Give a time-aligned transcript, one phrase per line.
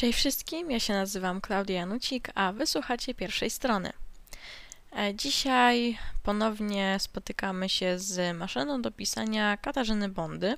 [0.00, 3.92] Cześć wszystkim, ja się nazywam Klaudia Janucik, a wysłuchacie pierwszej strony.
[4.96, 10.56] E, Dzisiaj ponownie spotykamy się z maszyną do pisania Katarzyny Bondy.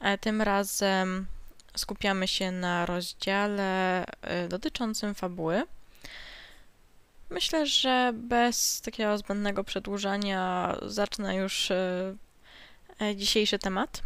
[0.00, 1.26] E, Tym razem
[1.76, 5.62] skupiamy się na rozdziale e, dotyczącym fabuły.
[7.30, 11.72] Myślę, że bez takiego zbędnego przedłużania zacznę już
[13.16, 14.02] dzisiejszy temat,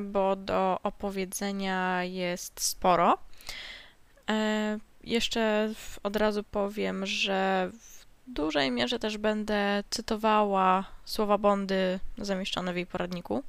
[0.00, 3.27] bo do opowiedzenia jest sporo.
[4.28, 12.72] E, Jeszcze od razu powiem, że w dużej mierze też będę cytowała słowa Bondy zamieszczone
[12.72, 13.42] w jej poradniku,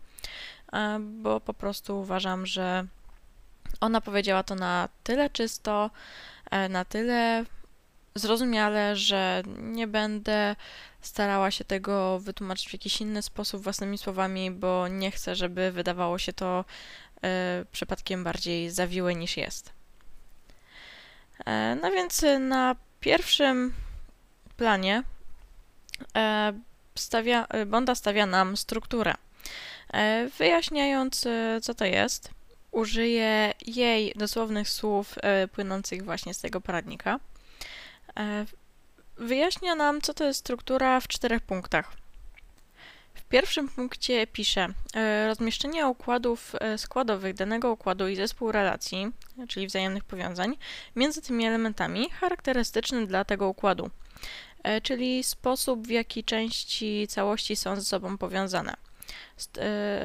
[0.73, 2.85] e, bo po prostu uważam, że
[3.81, 5.89] ona powiedziała to na tyle czysto,
[6.51, 7.45] e, na tyle
[8.15, 10.55] zrozumiale, że nie będę
[11.01, 16.17] starała się tego wytłumaczyć w jakiś inny sposób własnymi słowami, bo nie chcę, żeby wydawało
[16.17, 16.65] się to
[17.71, 19.78] przypadkiem bardziej zawiłe niż jest.
[21.45, 23.73] E, No więc y, na pierwszym
[24.57, 25.03] planie
[26.17, 26.53] e,
[26.95, 29.13] stawia, Bonda stawia nam strukturę.
[29.93, 31.27] E, Wyjaśniając,
[31.61, 32.29] co to jest,
[32.71, 37.19] użyję jej dosłownych słów e, płynących właśnie z tego poradnika.
[38.19, 38.45] E,
[39.17, 41.91] Wyjaśnia nam, co to jest struktura w czterech punktach.
[43.29, 49.11] Pierwszym punkcie pisze e, rozmieszczenie układów e, składowych danego układu i zespół relacji,
[49.47, 50.57] czyli wzajemnych powiązań,
[50.95, 53.89] między tymi elementami charakterystyczny dla tego układu,
[54.63, 58.73] e, czyli sposób, w jaki części całości są ze sobą powiązane.
[59.37, 59.59] St-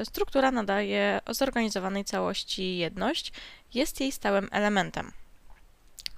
[0.05, 3.33] Struktura nadaje zorganizowanej całości jedność,
[3.75, 5.12] jest jej stałym elementem.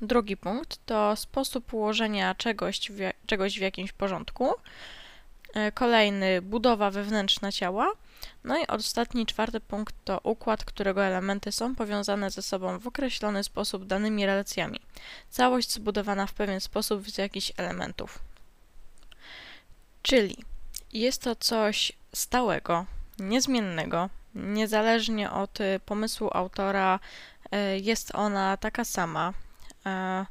[0.00, 4.54] Drugi punkt to sposób ułożenia czegoś w, czegoś w jakimś porządku.
[5.56, 7.92] E, Kolejny budowa wewnętrzna ciała.
[8.44, 13.44] No i ostatni, czwarty punkt to układ, którego elementy są powiązane ze sobą w określony
[13.44, 14.80] sposób danymi relacjami.
[15.30, 18.18] Całość zbudowana w pewien sposób z jakichś elementów.
[20.02, 20.36] Czyli
[20.92, 22.86] jest to coś stałego,
[23.18, 27.00] niezmiennego, niezależnie od y, pomysłu autora,
[27.44, 29.32] y, jest ona taka sama.
[29.86, 30.26] e,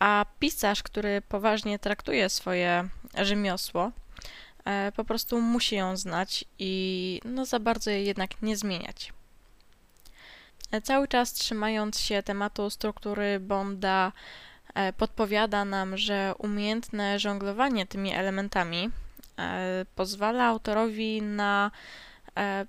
[0.00, 3.90] A pisarz, który poważnie traktuje swoje rzemiosło,
[4.96, 9.12] po prostu musi ją znać i no za bardzo jej jednak nie zmieniać.
[10.70, 14.12] E, Cały czas trzymając się tematu struktury Bonda,
[14.74, 18.90] e, podpowiada nam, że umiejętne żonglowanie tymi elementami
[19.38, 21.70] e, pozwala autorowi na
[22.36, 22.66] e,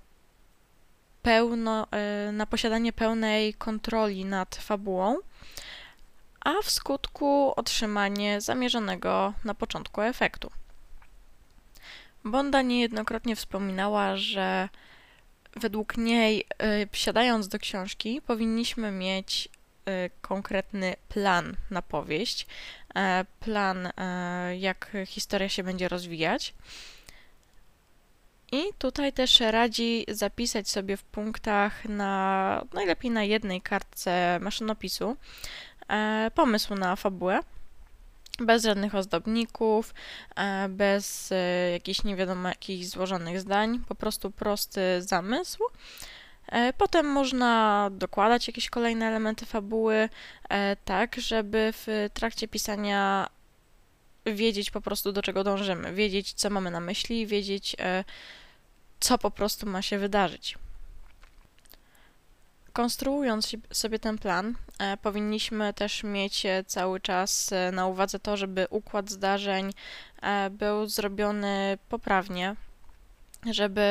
[1.22, 5.17] pełno, e, na posiadanie pełnej kontroli nad fabułą,
[6.41, 10.51] a w skutku otrzymanie zamierzonego na początku efektu.
[12.25, 14.69] Bonda niejednokrotnie wspominała, że
[15.55, 16.45] według niej,
[16.83, 19.49] y, siadając do książki, powinniśmy mieć
[19.89, 22.47] y, konkretny plan na powieść,
[22.95, 26.53] e, plan, e, jak historia się będzie rozwijać.
[28.51, 35.17] I tutaj też radzi zapisać sobie w punktach na najlepiej na jednej kartce maszynopisu
[35.87, 37.39] e, pomysł na fabułę
[38.40, 39.94] bez żadnych ozdobników,
[40.35, 45.63] e, bez e, jakichś nie wiadomo jakich złożonych zdań, po prostu prosty zamysł.
[46.47, 50.09] E, Potem można dokładać jakieś kolejne elementy fabuły,
[50.85, 53.29] tak żeby w trakcie pisania
[54.25, 57.75] wiedzieć po prostu do czego dążymy, wiedzieć co mamy na myśli, wiedzieć
[59.00, 60.57] co po prostu ma się wydarzyć.
[62.75, 68.37] Konstruując sobie ten plan, e, powinniśmy też mieć e, cały czas e, na uwadze to,
[68.37, 69.71] żeby układ zdarzeń
[70.51, 72.55] był zrobiony poprawnie,
[73.51, 73.81] żeby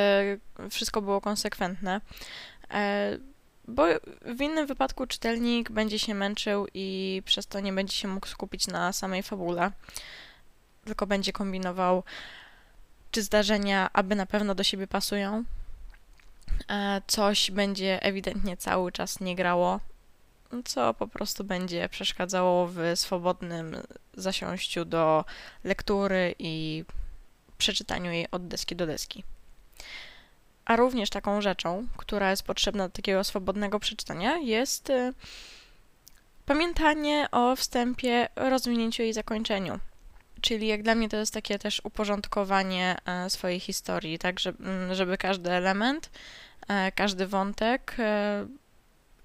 [0.70, 2.00] wszystko było konsekwentne,
[3.68, 3.84] bo
[4.22, 8.66] w innym wypadku czytelnik będzie się męczył i przez to nie będzie się mógł skupić
[8.66, 9.70] na samej fabule,
[10.84, 12.02] tylko będzie kombinował,
[13.10, 15.44] czy zdarzenia aby na pewno do siebie pasują,
[17.06, 19.80] coś będzie ewidentnie cały czas nie grało,
[20.64, 23.76] co po prostu będzie przeszkadzało w swobodnym
[24.14, 25.24] zasiąściu do
[25.64, 26.84] lektury i
[27.58, 29.24] przeczytaniu jej od deski do deski.
[30.64, 35.12] A również taką rzeczą, która jest potrzebna do takiego swobodnego przeczytania, jest y,
[36.46, 39.78] pamiętanie o wstępie, rozwinięciu i zakończeniu.
[40.40, 45.18] Czyli jak dla mnie to jest takie też uporządkowanie e, swojej historii, tak, żeby, żeby
[45.18, 46.53] każdy element, e,
[46.94, 48.46] każdy wątek e,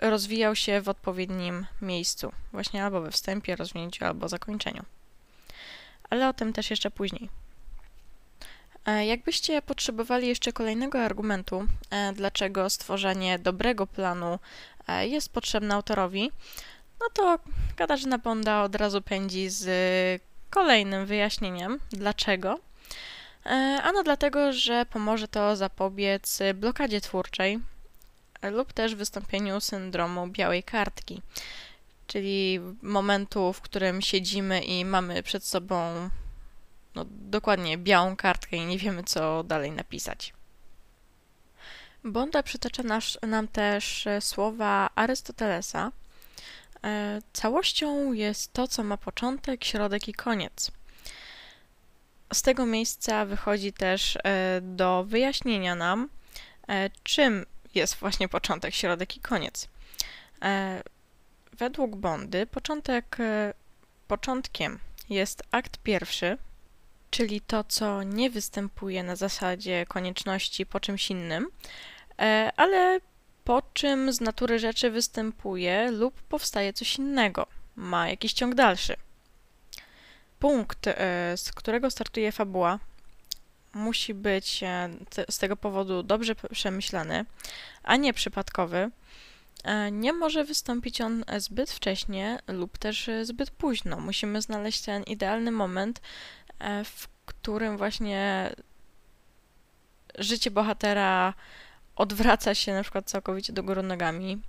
[0.02, 4.84] rozwijał się w odpowiednim miejscu, właśnie albo we wstępie, rozwinięciu, albo zakończeniu.
[6.10, 7.30] Ale o tym też jeszcze później.
[8.86, 14.40] E, Jakbyście potrzebowali jeszcze kolejnego argumentu, e, dlaczego stworzenie dobrego planu
[14.88, 16.32] e, jest potrzebne autorowi,
[17.00, 17.40] no to
[17.76, 19.68] Katarzyna Bonda od razu pędzi z
[20.50, 22.60] kolejnym wyjaśnieniem, dlaczego.
[23.46, 23.50] E,
[23.84, 27.60] ano dlatego, że pomoże to zapobiec blokadzie twórczej
[28.42, 31.22] lub też wystąpieniu syndromu białej kartki,
[32.08, 36.10] czyli momentu, w którym siedzimy i mamy przed sobą
[36.96, 40.34] no, dokładnie białą kartkę i nie wiemy, co dalej napisać.
[42.04, 42.84] Bonda przytacza
[43.22, 45.92] nam też słowa Arystotelesa.
[46.84, 50.72] E, całością jest to, co ma początek, środek i koniec.
[52.34, 56.10] Z tego miejsca wychodzi też e, do wyjaśnienia nam,
[56.68, 57.46] e, czym
[57.76, 59.68] jest właśnie początek, środek i koniec.
[61.54, 63.18] Według Bondy początek,
[64.08, 64.80] początkiem
[65.10, 66.38] jest akt pierwszy,
[67.12, 71.48] czyli to, co nie występuje na zasadzie konieczności po czymś innym,
[72.20, 73.00] e, ale
[73.44, 78.96] po czym z natury rzeczy występuje lub powstaje coś innego, ma jakiś ciąg dalszy.
[80.40, 82.80] Punkt, e, z którego startuje fabuła,
[83.74, 84.90] musi być e,
[85.30, 87.26] z tego powodu dobrze przemyślany,
[87.84, 88.92] a nie przypadkowy.
[89.92, 94.00] Nie może wystąpić on zbyt wcześnie lub też zbyt późno.
[94.00, 96.02] Musimy znaleźć ten idealny moment,
[96.60, 98.52] E, w którym właśnie
[100.18, 101.34] życie bohatera
[101.96, 104.42] odwraca się na przykład całkowicie do góry nogami,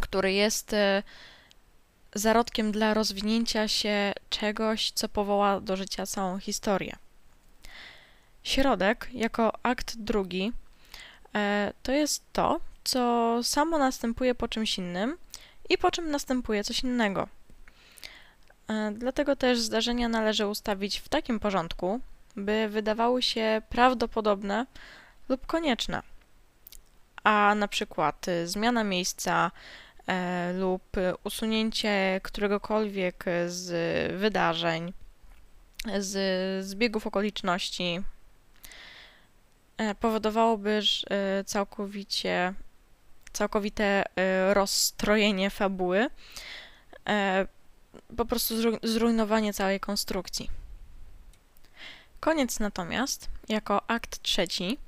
[0.00, 1.02] który jest e,
[2.18, 6.96] zarodkiem dla rozwinięcia się czegoś, co powoła do życia całą historię.
[8.42, 10.52] Środek, jako akt drugi,
[11.34, 15.16] e, to jest to, co samo następuje po czymś innym
[15.68, 17.28] i po czym następuje coś innego.
[18.68, 22.00] E, dlatego też zdarzenia należy ustawić w takim porządku,
[22.36, 24.66] by wydawały się prawdopodobne
[25.28, 26.02] lub konieczne.
[27.24, 29.50] A na przykład y, zmiana miejsca
[30.54, 30.82] lub
[31.24, 33.68] usunięcie któregokolwiek z
[34.20, 34.92] wydarzeń,
[35.98, 38.00] z zbiegów okoliczności
[39.76, 40.80] e, powodowałoby
[41.46, 42.54] całkowicie,
[43.32, 44.04] całkowite
[44.52, 46.08] rozstrojenie fabuły,
[48.16, 50.50] po prostu zrujnowanie całej konstrukcji.
[52.20, 54.78] Koniec natomiast, jako akt trzeci,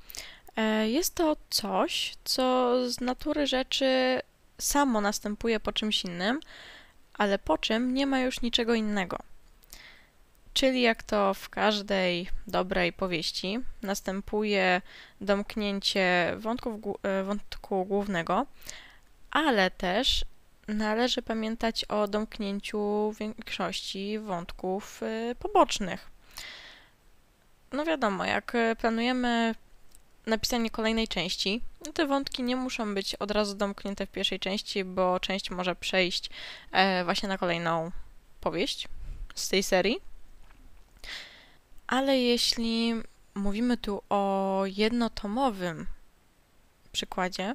[0.57, 4.21] e, jest to coś, co z natury rzeczy
[4.61, 6.41] samo następuje po czymś innym,
[7.15, 9.19] ale po czym nie ma już niczego innego.
[10.55, 14.83] Czyli jak to w każdej dobrej powieści, następuje
[15.21, 18.47] domknięcie wątków, e, wątku głównego,
[19.31, 20.25] ale też
[20.69, 26.11] należy pamiętać o domknięciu większości wątków y, pobocznych.
[27.73, 29.55] No wiadomo, jak planujemy
[30.29, 34.85] napisanie kolejnej części, no te wątki nie muszą być od razu domknięte w pierwszej części,
[34.85, 36.31] bo część może przejść
[36.73, 37.91] e, właśnie na kolejną
[38.41, 38.89] powieść
[39.35, 39.97] z tej serii.
[41.87, 42.95] Ale jeśli
[43.35, 45.87] mówimy tu o jednotomowym
[46.93, 47.55] przykładzie,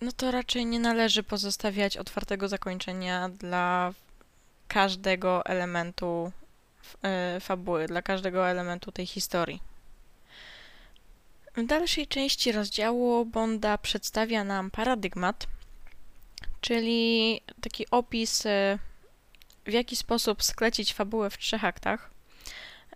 [0.00, 3.92] no to raczej nie należy pozostawiać otwartego zakończenia dla
[4.68, 6.32] każdego elementu
[7.02, 9.71] e, fabuły, dla każdego elementu tej historii.
[11.56, 15.46] W dalszej części rozdziału Bonda przedstawia nam paradygmat,
[16.60, 18.78] czyli taki opis, e,
[19.66, 22.10] w jaki sposób sklecić fabułę w trzech aktach.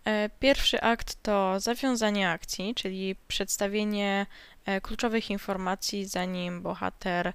[0.04, 4.26] E, pierwszy akt to zawiązanie akcji, czyli przedstawienie
[4.66, 7.32] E, kluczowych informacji, zanim bohater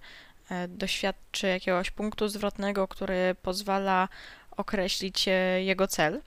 [0.68, 4.08] doświadczy jakiegoś punktu zwrotnego, który pozwala
[4.58, 5.26] określić
[5.60, 6.22] jego cel.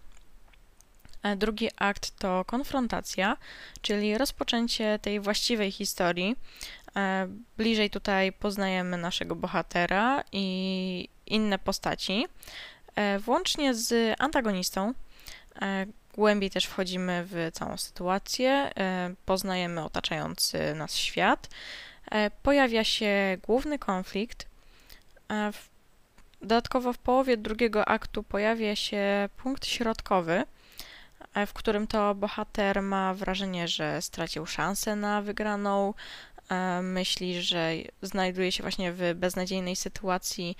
[1.37, 3.37] Drugi akt to konfrontacja,
[3.83, 6.37] czyli rozpoczęcie tej właściwej historii.
[7.57, 12.27] Bliżej tutaj poznajemy naszego bohatera i inne postaci,
[13.21, 14.95] włącznie z antagonistą,
[16.17, 21.49] Głębiej też wchodzimy w całą sytuację, e, poznajemy otaczający nas świat.
[22.11, 24.47] E, pojawia się główny konflikt.
[25.31, 25.53] E,
[26.41, 30.45] dodatkowo w połowie drugiego aktu pojawia się punkt środkowy,
[31.47, 35.95] w którym to bohater ma wrażenie, że stracił szansę na wygraną,
[36.83, 40.57] myśli, że znajduje się właśnie w beznadziejnej sytuacji,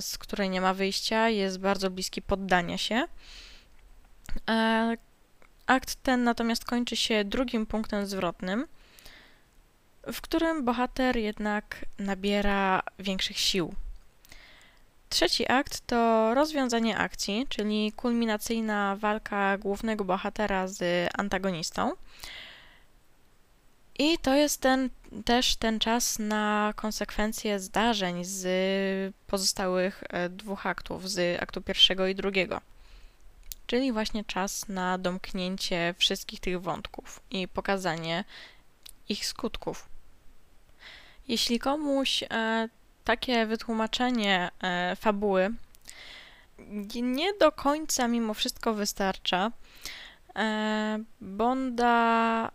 [0.00, 3.06] z której nie ma wyjścia, jest bardzo bliski poddania się.
[4.50, 4.96] E,
[5.66, 8.66] akt ten natomiast kończy się drugim punktem zwrotnym,
[10.12, 13.74] w którym bohater jednak nabiera większych sił.
[15.14, 21.92] Trzeci akt to rozwiązanie akcji, czyli kulminacyjna walka głównego bohatera z antagonistą.
[23.98, 24.90] I to jest ten,
[25.24, 32.14] też ten czas na konsekwencje zdarzeń z pozostałych e, dwóch aktów, z aktu pierwszego i
[32.14, 32.60] drugiego.
[33.66, 38.24] Czyli właśnie czas na domknięcie wszystkich tych wątków i pokazanie
[39.08, 39.88] ich skutków.
[41.28, 42.68] Jeśli komuś e,
[43.04, 45.50] takie wytłumaczenie e, fabuły
[47.02, 49.50] nie do końca mimo wszystko wystarcza,
[50.36, 52.50] e, Bonda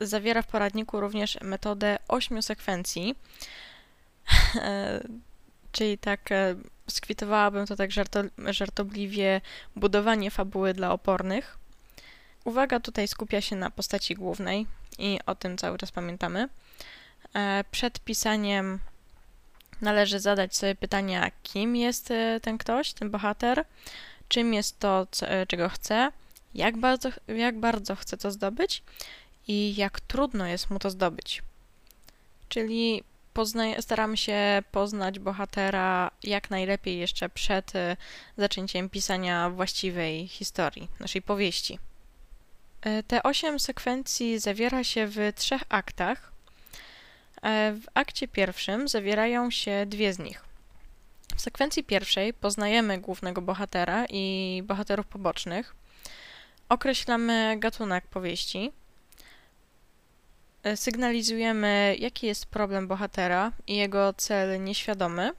[0.00, 3.14] zawiera w poradniku również metodę ośmiu sekwencji,
[4.54, 5.00] e,
[5.72, 6.28] czyli tak
[6.86, 9.40] skwitowałabym to tak żarto, żartobliwie
[9.76, 11.58] budowanie fabuły dla opornych.
[12.44, 14.66] Uwaga tutaj skupia się na postaci głównej
[14.98, 16.48] i o tym cały czas pamiętamy.
[17.70, 18.78] Przed pisaniem
[19.82, 22.12] należy zadać sobie pytania, kim jest
[22.42, 23.64] ten ktoś, ten bohater,
[24.28, 25.06] czym jest to,
[25.48, 26.12] czego chce,
[26.54, 28.82] jak bardzo, jak bardzo chce to zdobyć
[29.48, 31.42] i jak trudno jest mu to zdobyć.
[32.48, 33.02] Czyli
[33.80, 37.96] staramy się poznać bohatera jak najlepiej jeszcze przed e,
[38.36, 41.78] zaczęciem pisania właściwej historii, naszej powieści.
[42.82, 46.32] E, te osiem sekwencji zawiera się w trzech aktach.
[47.42, 50.44] E, w akcie pierwszym zawierają się dwie z nich.
[51.36, 55.74] W sekwencji pierwszej poznajemy głównego bohatera i bohaterów pobocznych.
[56.68, 58.72] Określamy gatunek powieści,
[60.62, 65.32] E, sygnalizujemy, jaki jest problem bohatera i jego cel nieświadomy,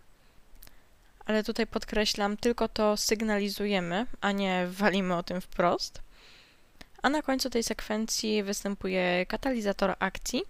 [1.26, 6.02] ale tutaj podkreślam, tylko to sygnalizujemy, a nie walimy o tym wprost.
[7.02, 10.44] A na końcu tej sekwencji występuje katalizator akcji,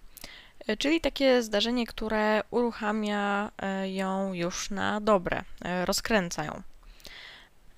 [0.78, 5.42] czyli takie zdarzenie, które uruchamia e, ją już na dobre,
[5.84, 6.62] rozkręca ją.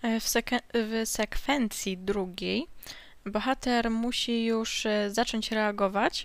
[0.02, 2.66] W, sek- w sekwencji drugiej
[3.26, 6.24] bohater musi już zacząć reagować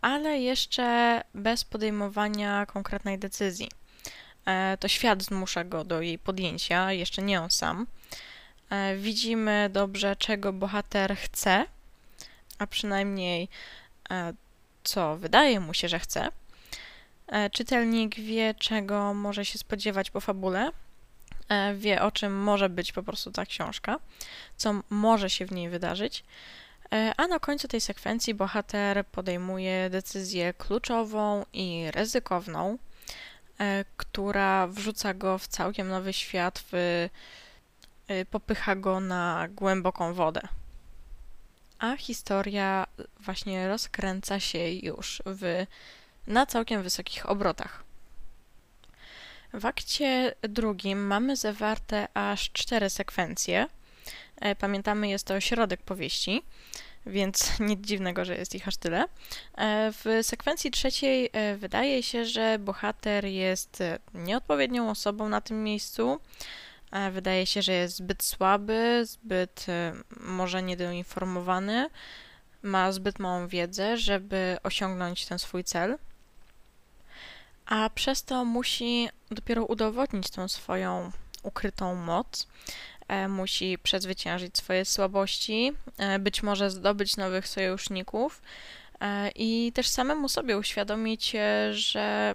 [0.00, 3.68] ale jeszcze bez podejmowania konkretnej decyzji.
[4.46, 7.86] E, to świat zmusza go do jej podjęcia, jeszcze nie on sam.
[8.70, 11.64] E, widzimy dobrze, czego bohater chce,
[12.58, 13.48] a przynajmniej
[14.10, 14.32] e,
[14.88, 16.28] co wydaje mu się, że chce.
[17.52, 20.70] Czytelnik wie, czego może się spodziewać po fabule,
[21.74, 23.98] wie, o czym może być po prostu ta książka,
[24.56, 26.24] co może się w niej wydarzyć.
[26.92, 32.78] E, a na końcu tej sekwencji bohater podejmuje decyzję kluczową i ryzykowną,
[33.60, 36.74] e, która wrzuca go w całkiem nowy świat, w,
[38.08, 40.40] e, popycha go na głęboką wodę.
[41.78, 42.86] A historia
[43.20, 45.66] właśnie rozkręca się już w,
[46.26, 47.84] na całkiem wysokich obrotach.
[49.52, 53.66] W akcie drugim mamy zawarte aż cztery sekwencje.
[54.58, 56.42] Pamiętamy, jest to środek powieści
[57.08, 59.04] więc nic dziwnego, że jest ich aż tyle.
[59.56, 65.64] E, w sekwencji trzeciej e, wydaje się, że bohater jest e, nieodpowiednią osobą na tym
[65.64, 66.20] miejscu.
[67.12, 69.66] Wydaje się, że jest zbyt słaby, zbyt
[70.20, 71.90] może niedoinformowany,
[72.62, 75.98] ma zbyt małą wiedzę, żeby osiągnąć ten swój cel.
[77.66, 82.46] A przez to musi dopiero udowodnić tą swoją ukrytą moc,
[83.08, 88.42] E, musi przezwyciężyć swoje słabości, e, być może zdobyć nowych sojuszników
[89.00, 91.36] e, i też samemu sobie uświadomić,
[91.70, 92.34] że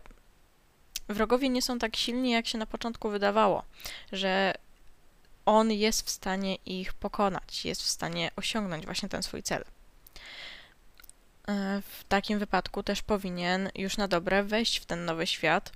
[1.13, 3.63] wrogowie nie są tak silni, jak się na początku wydawało,
[4.11, 4.53] że
[5.45, 9.65] on jest w stanie ich pokonać, jest w stanie osiągnąć właśnie ten swój cel.
[11.81, 15.71] W takim wypadku też powinien już na dobre wejść w ten nowy świat,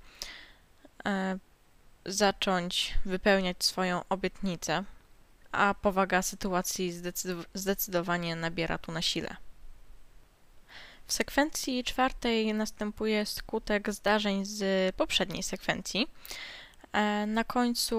[2.06, 4.84] zacząć wypełniać swoją obietnicę,
[5.52, 6.92] a powaga sytuacji
[7.54, 9.36] zdecydowanie nabiera tu na sile.
[11.08, 16.06] W sekwencji czwartej następuje skutek zdarzeń z poprzedniej sekwencji.
[16.92, 17.98] E, na końcu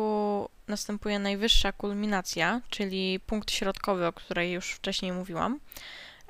[0.67, 5.59] następuje najwyższa kulminacja, czyli punkt środkowy, o której już wcześniej mówiłam.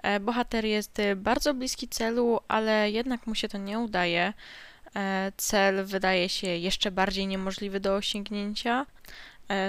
[0.03, 4.33] E, bohater jest bardzo bliski celu, ale jednak mu się to nie udaje.
[4.95, 8.85] E, cel wydaje się jeszcze bardziej niemożliwy do osiągnięcia.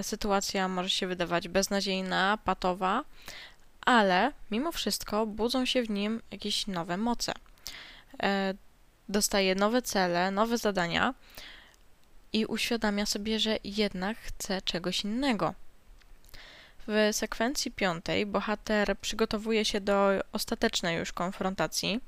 [0.02, 3.04] Sytuacja może się wydawać beznadziejna, patowa,
[3.86, 7.32] ale mimo wszystko budzą się w nim jakieś nowe moce.
[8.22, 8.54] E,
[9.08, 11.14] dostaje nowe cele, nowe zadania
[12.32, 15.54] i uświadamia sobie, że jednak chce czegoś innego.
[16.86, 22.00] W sekwencji piątej bohater przygotowuje się do ostatecznej już konfrontacji.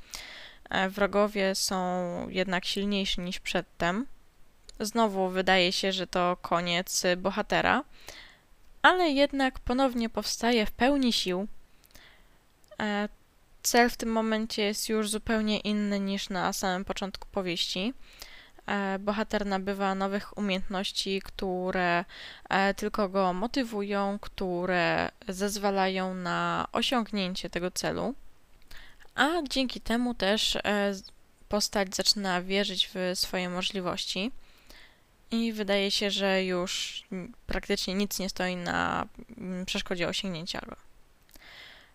[0.70, 4.06] E, wrogowie są jednak silniejsi niż przedtem.
[4.80, 7.84] Znowu wydaje się, że to koniec bohatera,
[8.82, 11.48] ale jednak ponownie powstaje w pełni sił.
[12.82, 13.08] E,
[13.62, 17.94] cel w tym momencie jest już zupełnie inny niż na samym początku powieści.
[18.66, 22.04] E, bohater nabywa nowych umiejętności, które
[22.48, 28.14] e, tylko go motywują, które zezwalają na osiągnięcie tego celu,
[29.14, 30.58] a dzięki temu też
[31.48, 34.32] postać zaczyna wierzyć w swoje możliwości
[35.30, 37.02] i wydaje się, że już
[37.46, 39.06] praktycznie nic nie stoi na
[39.66, 40.91] przeszkodzie osiągnięcia go.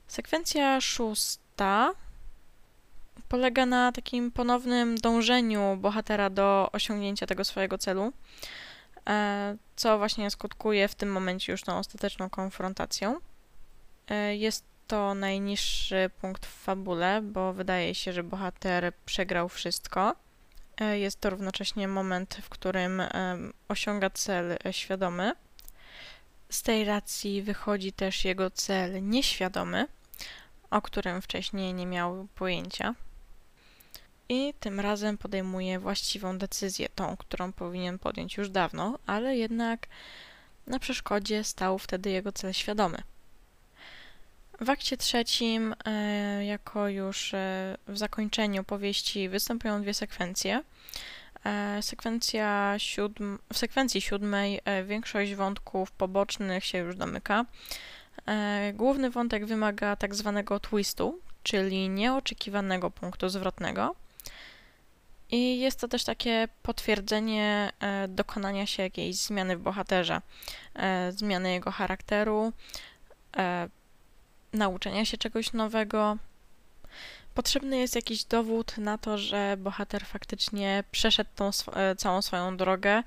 [0.08, 1.94] Sekwencja szósta
[3.30, 8.14] polega na takim ponownym dążeniu bohatera do osiągnięcia tego swojego celu,
[9.10, 13.20] e, co właśnie skutkuje w tym momencie już tą ostateczną konfrontacją.
[14.08, 20.16] E, jest to najniższy punkt w fabule, bo wydaje się, że bohater przegrał wszystko.
[20.78, 23.02] E, jest to równocześnie moment, w którym
[23.68, 25.34] osiąga cel świadomy.
[26.50, 29.88] Z tej racji wychodzi też jego cel nieświadomy,
[30.72, 32.96] o którym wcześniej nie miał pojęcia
[34.30, 39.88] i tym razem podejmuje właściwą decyzję, tą, którą powinien podjąć już dawno, ale jednak
[40.68, 42.98] na przeszkodzie stał wtedy jego cel świadomy.
[44.62, 50.64] W akcie trzecim, e, jako już e, w zakończeniu powieści, występują dwie sekwencje.
[51.46, 57.46] E, sekwencja siódm, w sekwencji siódmej większość wątków pobocznych się już domyka.
[58.74, 63.96] Główny wątek wymaga tak zwanego twistu, czyli nieoczekiwanego punktu zwrotnego.
[65.32, 70.22] I jest to też takie potwierdzenie e, dokonania się jakiejś zmiany w bohaterze,
[70.76, 72.54] e, zmiany jego charakteru,
[73.38, 73.70] e,
[74.54, 76.18] nauczenia się czegoś nowego.
[77.34, 83.04] Potrzebny jest jakiś dowód na to, że bohater faktycznie przeszedł tą sw całą swoją drogę,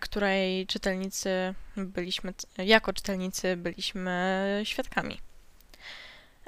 [0.00, 5.20] której czytelnicy byliśmy, jako czytelnicy byliśmy świadkami.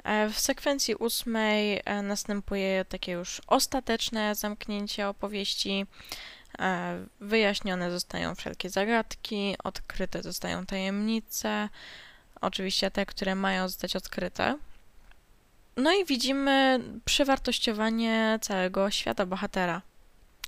[0.03, 5.85] E, w sekwencji ósmej e, następuje takie już ostateczne zamknięcie opowieści.
[6.59, 11.69] E, wyjaśnione zostają wszelkie zagadki, odkryte zostają tajemnice,
[12.41, 14.57] oczywiście te, które mają zostać odkryte.
[15.77, 19.81] No i widzimy przewartościowanie całego świata bohatera,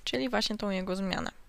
[0.04, 1.42] czyli właśnie tą jego zmianę.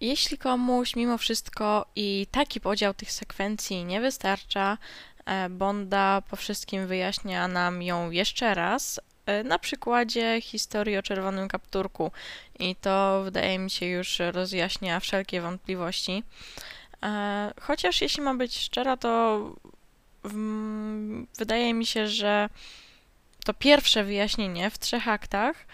[0.00, 4.78] Jeśli komuś mimo wszystko i taki podział tych sekwencji nie wystarcza,
[5.26, 11.48] E, Bonda po wszystkim wyjaśnia nam ją jeszcze raz, e, na przykładzie historii o czerwonym
[11.48, 12.10] kapturku.
[12.58, 16.22] I to wydaje mi się już rozjaśnia wszelkie wątpliwości.
[17.02, 19.40] E, chociaż jeśli mam być szczera, to
[21.38, 22.48] wydaje mi się, że
[23.44, 25.66] to pierwsze wyjaśnienie w trzech aktach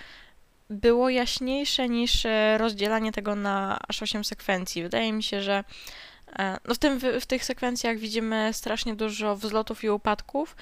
[0.72, 4.82] było jaśniejsze niż rozdzielanie tego na aż 8 sekwencji.
[4.82, 5.64] Wydaje mi się, że
[6.38, 10.56] E, no w, tym, w tych sekwencjach widzimy strasznie dużo wzlotów i upadków,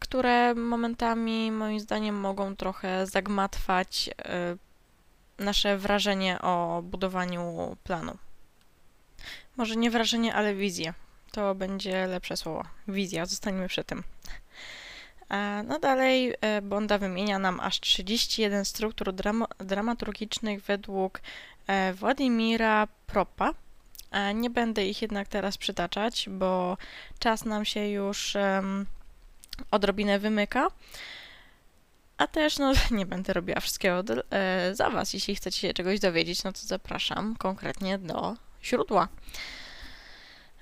[0.00, 4.56] które momentami moim zdaniem mogą trochę zagmatwać e,
[5.38, 8.18] nasze wrażenie o budowaniu planu.
[9.56, 10.94] Może nie wrażenie, ale wizję.
[11.32, 12.62] To będzie lepsze słowo.
[12.88, 14.02] Wizja, zostaniemy przy tym.
[15.32, 19.12] E, no dalej Bonda wymienia nam aż 31 struktur
[19.58, 21.20] dramaturgicznych według
[21.94, 23.54] Władimira Propa,
[24.34, 26.76] nie będę ich jednak teraz przytaczać, bo
[27.18, 28.36] czas nam się już
[29.70, 30.68] odrobinę wymyka.
[32.22, 35.14] A też, no, nie będę robiła wszystkiego e, za Was.
[35.14, 39.08] Jeśli chcecie się czegoś dowiedzieć, no to zapraszam konkretnie do źródła.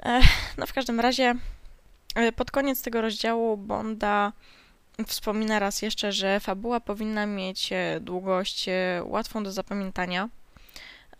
[0.02, 0.20] E,
[0.59, 1.35] no, w każdym razie,
[2.14, 4.33] e, pod koniec tego rozdziału Bonda
[5.06, 10.28] wspomina raz jeszcze, że fabuła powinna mieć e, długość e, łatwą do zapamiętania.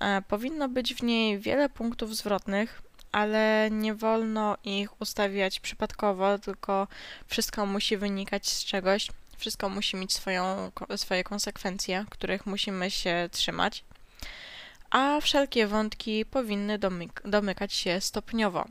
[0.01, 6.89] E, powinno być w niej wiele punktów zwrotnych, ale nie wolno ich ustawiać przypadkowo, tylko
[7.27, 13.85] wszystko musi wynikać z czegoś, wszystko musi mieć swoją, swoje konsekwencje, których musimy się trzymać,
[14.91, 18.65] a wszelkie wątki powinny domyk domykać się stopniowo,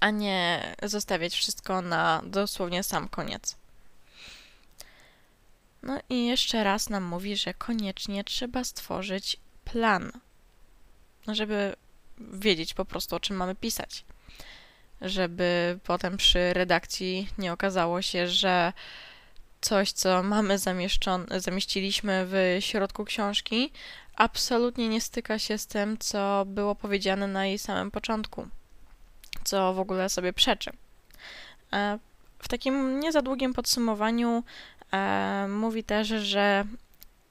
[0.00, 3.59] a nie zostawiać wszystko na dosłownie sam koniec.
[5.82, 10.12] No i jeszcze raz nam mówi, że koniecznie trzeba stworzyć plan,
[11.28, 11.76] żeby
[12.18, 14.04] wiedzieć po prostu, o czym mamy pisać.
[15.00, 18.72] Żeby potem przy redakcji nie okazało się, że
[19.60, 20.58] coś, co mamy
[21.36, 23.72] zamieściliśmy w środku książki,
[24.16, 28.48] absolutnie nie styka się z tym, co było powiedziane na jej samym początku,
[29.44, 30.70] co w ogóle sobie przeczy.
[31.72, 31.98] E,
[32.38, 34.44] w takim nie za długim podsumowaniu
[35.48, 36.64] mówi też, że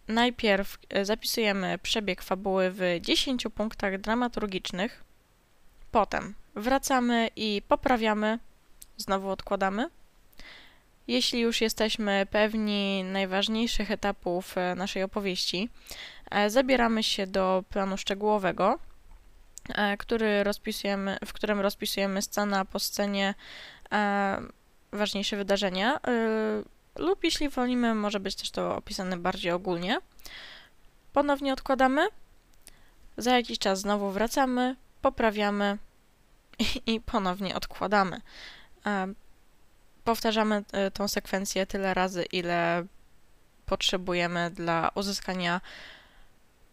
[0.10, 5.04] Najpierw e, zapisujemy przebieg fabuły w 10 punktach dramaturgicznych,
[5.92, 8.40] potem wracamy i poprawiamy,
[8.98, 9.90] znowu odkładamy.
[11.08, 15.70] Jeśli już jesteśmy pewni najważniejszych etapów e, naszej opowieści,
[16.32, 18.80] e, zabieramy się do planu szczegółowego,
[19.70, 23.36] e, który rozpisujemy, w którym rozpisujemy scena po scenie
[24.92, 26.00] ważniejsze wydarzenia,
[27.00, 30.00] lub jeśli wolimy, może być też to opisane bardziej ogólnie.
[31.14, 32.08] Ponownie odkładamy,
[33.18, 35.78] za jakiś czas znowu wracamy, poprawiamy
[36.88, 38.22] i, ponownie odkładamy
[40.10, 42.86] powtarzamy e, tą sekwencję tyle razy, ile
[43.66, 45.62] potrzebujemy dla uzyskania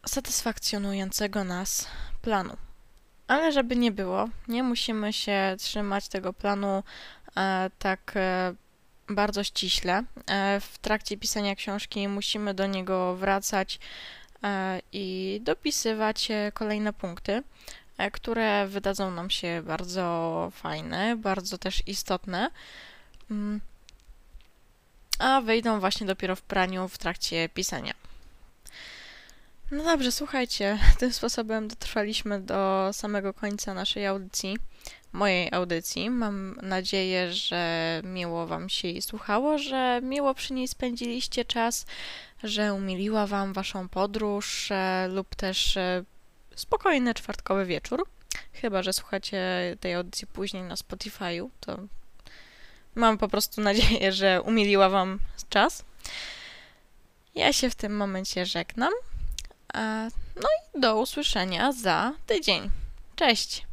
[0.06, 1.88] satysfakcjonującego nas
[2.22, 2.56] planu.
[3.28, 6.82] Ale żeby nie było, nie musimy się trzymać tego planu
[7.36, 8.54] e, tak e,
[9.08, 10.04] bardzo ściśle.
[10.30, 13.78] E, w trakcie pisania książki musimy do niego wracać
[14.42, 17.42] e, i dopisywać kolejne punkty,
[17.98, 22.50] e, które wydadzą nam się bardzo fajne, bardzo też istotne.
[23.30, 23.60] Mm.
[25.18, 27.92] A wyjdą właśnie dopiero w praniu w trakcie pisania.
[29.70, 34.58] No dobrze, słuchajcie, tym sposobem dotrwaliśmy do samego końca naszej audycji,
[35.12, 36.10] mojej audycji.
[36.10, 41.86] Mam nadzieję, że miło Wam się jej słuchało, że miło przy niej spędziliście czas,
[42.44, 46.04] że umiliła Wam Waszą podróż e, lub też e,
[46.54, 48.06] spokojny czwartkowy wieczór.
[48.52, 49.40] Chyba, że słuchacie
[49.80, 51.78] tej audycji później na Spotify'u, to
[52.96, 55.84] Mam po prostu nadzieję, że umiliła Wam czas.
[57.34, 58.92] Ja się w tym momencie żegnam.
[60.36, 62.70] No i do usłyszenia za tydzień.
[63.16, 63.65] Cześć!